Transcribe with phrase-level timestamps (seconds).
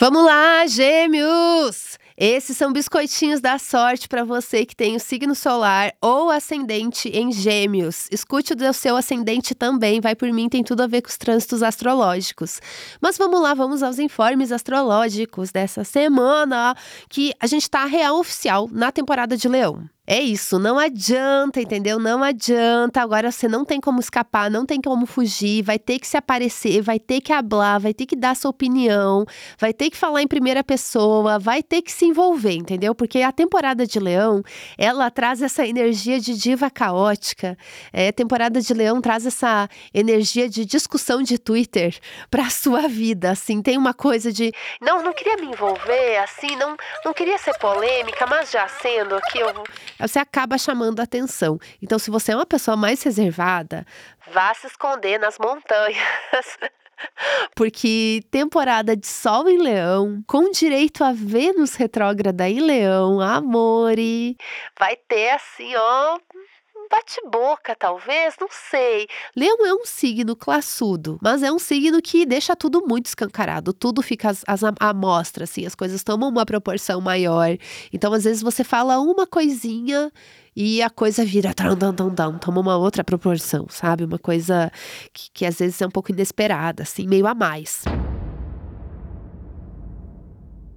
[0.00, 1.98] Vamos lá, gêmeos!
[2.16, 7.32] Esses são biscoitinhos da sorte para você que tem o signo solar ou ascendente em
[7.32, 8.06] Gêmeos.
[8.12, 11.16] Escute o do seu ascendente também, vai por mim, tem tudo a ver com os
[11.16, 12.60] trânsitos astrológicos.
[13.00, 16.76] Mas vamos lá, vamos aos informes astrológicos dessa semana,
[17.08, 19.88] que a gente está real oficial na temporada de Leão.
[20.10, 21.98] É isso, não adianta, entendeu?
[21.98, 23.02] Não adianta.
[23.02, 26.80] Agora você não tem como escapar, não tem como fugir, vai ter que se aparecer,
[26.80, 29.26] vai ter que hablar, vai ter que dar sua opinião,
[29.58, 32.94] vai ter que falar em primeira pessoa, vai ter que se envolver, entendeu?
[32.94, 34.42] Porque a temporada de Leão,
[34.78, 37.54] ela traz essa energia de diva caótica.
[37.92, 41.94] É, a temporada de Leão traz essa energia de discussão de Twitter
[42.30, 43.60] para sua vida, assim.
[43.60, 48.26] Tem uma coisa de, não, não queria me envolver, assim, não, não queria ser polêmica,
[48.26, 49.52] mas já sendo aqui eu
[50.06, 51.58] você acaba chamando a atenção.
[51.82, 53.86] Então, se você é uma pessoa mais reservada,
[54.32, 55.98] vá se esconder nas montanhas.
[57.54, 64.36] Porque temporada de Sol em Leão, com direito a Vênus retrógrada em Leão, amore,
[64.78, 66.18] vai ter assim, ó,
[66.90, 69.06] bate-boca, talvez, não sei.
[69.36, 74.02] Leão é um signo classudo, mas é um signo que deixa tudo muito escancarado, tudo
[74.02, 77.56] fica às, às amostras, assim, as coisas tomam uma proporção maior.
[77.92, 80.10] Então, às vezes, você fala uma coisinha
[80.56, 84.04] e a coisa vira tram, tram, tram, tram, toma uma outra proporção, sabe?
[84.04, 84.72] Uma coisa
[85.12, 87.84] que, que às vezes é um pouco inesperada, assim, meio a mais.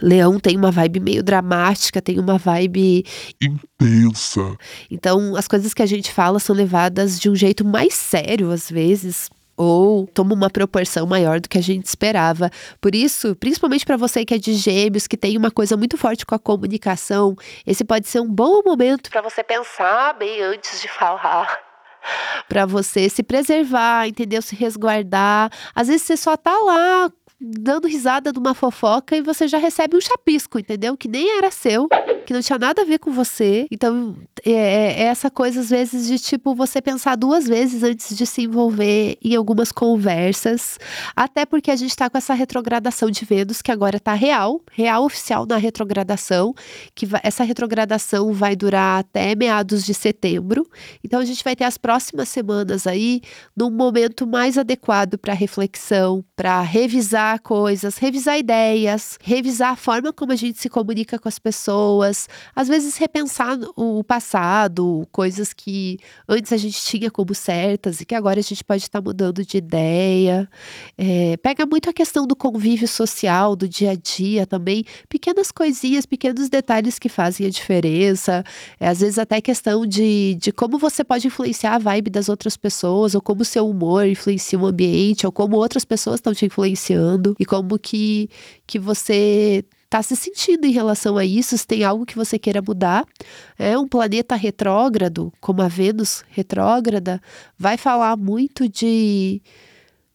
[0.00, 3.04] Leão tem uma vibe meio dramática, tem uma vibe
[3.40, 4.56] intensa.
[4.90, 8.70] Então, as coisas que a gente fala são levadas de um jeito mais sério às
[8.70, 12.50] vezes, ou toma uma proporção maior do que a gente esperava.
[12.80, 16.26] Por isso, principalmente para você que é de gêmeos, que tem uma coisa muito forte
[16.26, 20.88] com a comunicação, esse pode ser um bom momento para você pensar bem antes de
[20.88, 21.60] falar.
[22.48, 24.42] Para você se preservar, entendeu?
[24.42, 25.50] Se resguardar.
[25.74, 27.10] Às vezes você só tá lá
[27.44, 30.96] dando risada de uma fofoca e você já recebe um chapisco, entendeu?
[30.96, 31.88] Que nem era seu,
[32.24, 33.66] que não tinha nada a ver com você.
[33.70, 38.14] Então, é, é, é essa coisa, às vezes, de tipo, você pensar duas vezes antes
[38.16, 40.78] de se envolver em algumas conversas.
[41.16, 45.04] Até porque a gente tá com essa retrogradação de Vênus, que agora tá real, real
[45.04, 46.54] oficial na retrogradação,
[46.94, 50.68] que vai, essa retrogradação vai durar até meados de setembro.
[51.02, 53.22] Então, a gente vai ter as próximas semanas aí
[53.56, 60.32] num momento mais adequado para reflexão, para revisar coisas, revisar ideias, revisar a forma como
[60.32, 64.33] a gente se comunica com as pessoas, às vezes repensar o passado,
[65.10, 69.00] coisas que antes a gente tinha como certas e que agora a gente pode estar
[69.00, 70.48] mudando de ideia.
[70.96, 76.06] É, pega muito a questão do convívio social, do dia a dia também, pequenas coisinhas,
[76.06, 78.44] pequenos detalhes que fazem a diferença.
[78.80, 82.56] É, às vezes até questão de, de como você pode influenciar a vibe das outras
[82.56, 86.46] pessoas, ou como o seu humor influencia o ambiente, ou como outras pessoas estão te
[86.46, 88.28] influenciando e como que,
[88.66, 92.60] que você está se sentindo em relação a isso, se tem algo que você queira
[92.60, 93.06] mudar.
[93.56, 97.20] É um planeta retrógrado, como a Vênus retrógrada,
[97.56, 99.40] vai falar muito de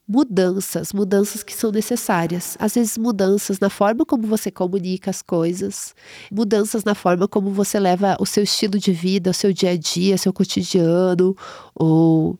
[0.05, 2.57] mudanças, mudanças que são necessárias.
[2.59, 5.95] Às vezes, mudanças na forma como você comunica as coisas,
[6.29, 9.77] mudanças na forma como você leva o seu estilo de vida, o seu dia a
[9.77, 11.37] dia, seu cotidiano,
[11.73, 12.37] ou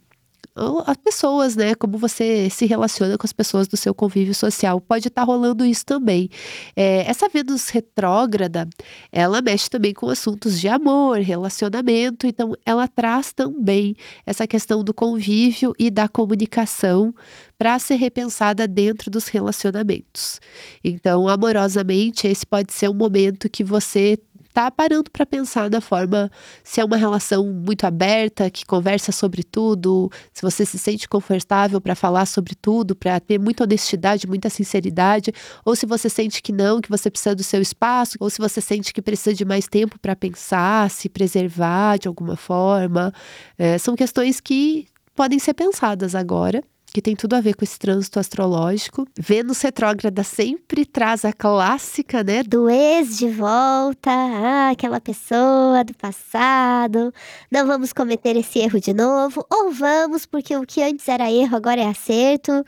[0.86, 1.75] as pessoas, né?
[1.75, 4.80] Como você se relaciona com as pessoas do seu convívio social.
[4.81, 6.30] Pode estar tá rolando isso também.
[6.75, 8.68] É, essa Vênus retrógrada,
[9.12, 14.94] ela mexe também com assuntos de amor, relacionamento, então ela traz também essa questão do
[14.94, 17.14] convívio e da comunicação
[17.58, 20.40] para ser repensada dentro dos relacionamentos.
[20.81, 24.18] Então, amorosamente, esse pode ser um momento que você
[24.53, 26.31] tá parando para pensar na forma
[26.63, 31.79] se é uma relação muito aberta, que conversa sobre tudo, se você se sente confortável
[31.79, 35.31] para falar sobre tudo, para ter muita honestidade, muita sinceridade,
[35.63, 38.61] ou se você sente que não, que você precisa do seu espaço, ou se você
[38.61, 43.13] sente que precisa de mais tempo para pensar, se preservar de alguma forma.
[43.57, 47.78] É, são questões que podem ser pensadas agora que tem tudo a ver com esse
[47.78, 49.08] trânsito astrológico.
[49.18, 52.44] Vênus retrógrada sempre traz a clássica, né?
[52.44, 57.14] Do ex de volta, ah, aquela pessoa do passado.
[57.52, 61.56] Não vamos cometer esse erro de novo, ou vamos, porque o que antes era erro
[61.56, 62.66] agora é acerto.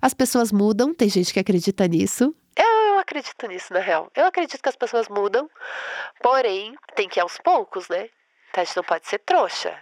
[0.00, 2.34] As pessoas mudam, tem gente que acredita nisso.
[2.56, 4.10] Eu, acredito nisso, na real.
[4.14, 5.50] Eu acredito que as pessoas mudam,
[6.22, 8.08] porém, tem que ir aos poucos, né?
[8.50, 9.76] Então, a gente não pode ser trouxa.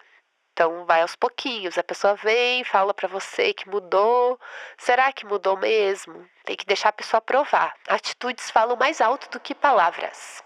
[0.62, 4.38] Então vai aos pouquinhos, a pessoa vem, fala para você que mudou.
[4.78, 6.24] Será que mudou mesmo?
[6.44, 7.74] Tem que deixar a pessoa provar.
[7.88, 10.40] Atitudes falam mais alto do que palavras.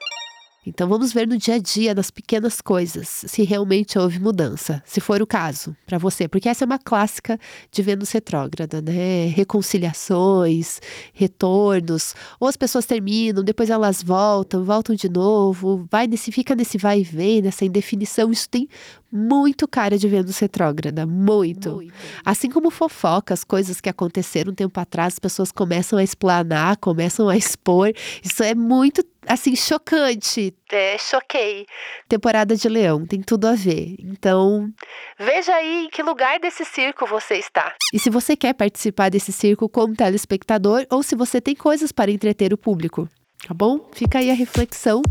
[0.67, 5.01] Então vamos ver no dia a dia, nas pequenas coisas, se realmente houve mudança, se
[5.01, 7.39] for o caso para você, porque essa é uma clássica
[7.71, 9.27] de Vênus retrógrada, né?
[9.27, 10.81] Reconciliações,
[11.13, 16.77] retornos, ou as pessoas terminam, depois elas voltam, voltam de novo, vai nesse fica nesse
[16.77, 18.69] vai e vem, nessa indefinição, isso tem
[19.11, 21.77] muito cara de Vênus retrógrada, muito.
[21.77, 21.95] muito.
[22.25, 27.29] Assim como fofocas, coisas que aconteceram um tempo atrás, as pessoas começam a explanar, começam
[27.29, 27.93] a expor.
[28.23, 30.55] Isso é muito assim, chocante.
[30.70, 31.67] É, choquei.
[32.08, 33.96] Temporada de Leão, tem tudo a ver.
[33.99, 34.73] Então,
[35.19, 37.75] veja aí em que lugar desse circo você está.
[37.93, 42.11] E se você quer participar desse circo como telespectador ou se você tem coisas para
[42.11, 43.08] entreter o público.
[43.46, 43.88] Tá bom?
[43.93, 45.02] Fica aí a reflexão.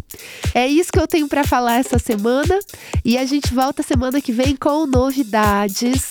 [0.53, 2.59] É isso que eu tenho para falar essa semana
[3.03, 6.09] e a gente volta semana que vem com novidades.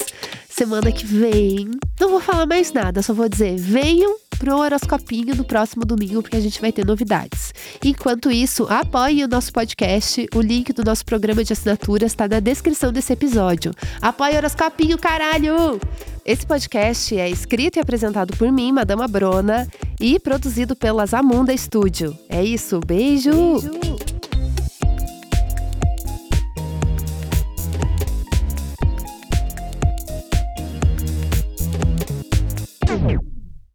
[0.48, 1.68] Semana que vem,
[2.00, 6.36] não vou falar mais nada, só vou dizer: venham pro horoscopinho no próximo domingo, porque
[6.36, 7.54] a gente vai ter novidades.
[7.82, 10.26] Enquanto isso, apoie o nosso podcast.
[10.34, 13.72] O link do nosso programa de assinaturas está na descrição desse episódio.
[14.02, 15.80] Apoie o horoscopinho, caralho!
[16.26, 19.66] Esse podcast é escrito e apresentado por mim, Madama Brona,
[19.98, 22.14] e produzido pela Zamunda Studio.
[22.28, 23.30] É isso, beijo.
[23.30, 23.83] beijo.